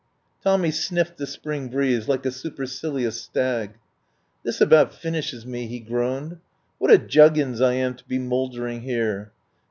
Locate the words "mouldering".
8.17-8.81